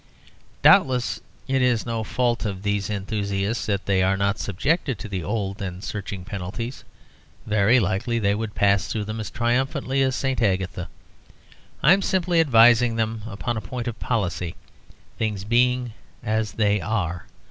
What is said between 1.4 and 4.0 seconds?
it is no fault of these enthusiasts that